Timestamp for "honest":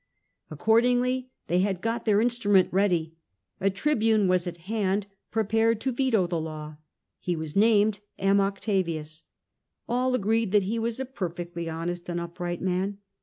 11.69-12.09